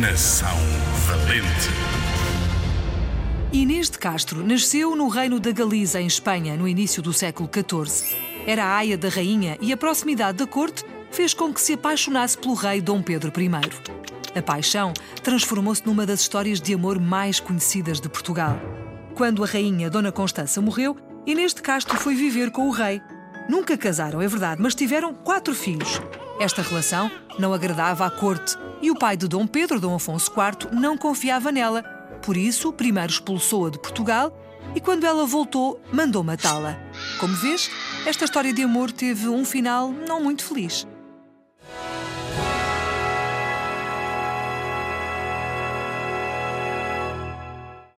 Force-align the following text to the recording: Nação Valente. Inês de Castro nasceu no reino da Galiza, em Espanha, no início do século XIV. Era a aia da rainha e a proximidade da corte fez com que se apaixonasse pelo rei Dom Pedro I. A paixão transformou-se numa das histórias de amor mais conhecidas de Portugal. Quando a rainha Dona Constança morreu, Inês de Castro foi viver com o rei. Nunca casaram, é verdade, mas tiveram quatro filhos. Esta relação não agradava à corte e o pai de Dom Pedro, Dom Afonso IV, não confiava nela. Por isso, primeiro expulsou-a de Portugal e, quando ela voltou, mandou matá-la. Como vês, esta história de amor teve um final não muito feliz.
Nação 0.00 0.48
Valente. 1.06 1.68
Inês 3.52 3.88
de 3.88 3.96
Castro 3.96 4.44
nasceu 4.44 4.96
no 4.96 5.06
reino 5.06 5.38
da 5.38 5.52
Galiza, 5.52 6.00
em 6.00 6.06
Espanha, 6.08 6.56
no 6.56 6.66
início 6.66 7.00
do 7.00 7.12
século 7.12 7.48
XIV. 7.48 8.16
Era 8.44 8.64
a 8.64 8.76
aia 8.78 8.98
da 8.98 9.08
rainha 9.08 9.56
e 9.60 9.72
a 9.72 9.76
proximidade 9.76 10.38
da 10.38 10.48
corte 10.48 10.84
fez 11.12 11.32
com 11.32 11.54
que 11.54 11.60
se 11.60 11.74
apaixonasse 11.74 12.36
pelo 12.36 12.54
rei 12.54 12.80
Dom 12.80 13.02
Pedro 13.02 13.32
I. 13.40 13.48
A 14.36 14.42
paixão 14.42 14.92
transformou-se 15.22 15.86
numa 15.86 16.04
das 16.04 16.22
histórias 16.22 16.60
de 16.60 16.74
amor 16.74 16.98
mais 16.98 17.38
conhecidas 17.38 18.00
de 18.00 18.08
Portugal. 18.08 18.58
Quando 19.14 19.44
a 19.44 19.46
rainha 19.46 19.88
Dona 19.88 20.10
Constança 20.10 20.60
morreu, 20.60 20.96
Inês 21.24 21.54
de 21.54 21.62
Castro 21.62 21.96
foi 21.96 22.16
viver 22.16 22.50
com 22.50 22.66
o 22.66 22.72
rei. 22.72 23.00
Nunca 23.48 23.78
casaram, 23.78 24.20
é 24.20 24.26
verdade, 24.26 24.60
mas 24.60 24.74
tiveram 24.74 25.14
quatro 25.14 25.54
filhos. 25.54 26.00
Esta 26.40 26.62
relação 26.62 27.10
não 27.38 27.52
agradava 27.52 28.04
à 28.04 28.10
corte 28.10 28.56
e 28.82 28.90
o 28.90 28.98
pai 28.98 29.16
de 29.16 29.28
Dom 29.28 29.46
Pedro, 29.46 29.80
Dom 29.80 29.94
Afonso 29.94 30.30
IV, 30.30 30.70
não 30.72 30.98
confiava 30.98 31.52
nela. 31.52 31.82
Por 32.22 32.36
isso, 32.36 32.72
primeiro 32.72 33.12
expulsou-a 33.12 33.70
de 33.70 33.78
Portugal 33.78 34.36
e, 34.74 34.80
quando 34.80 35.04
ela 35.04 35.26
voltou, 35.26 35.80
mandou 35.92 36.24
matá-la. 36.24 36.78
Como 37.20 37.34
vês, 37.34 37.70
esta 38.04 38.24
história 38.24 38.52
de 38.52 38.62
amor 38.62 38.90
teve 38.90 39.28
um 39.28 39.44
final 39.44 39.90
não 39.90 40.22
muito 40.22 40.44
feliz. 40.44 40.86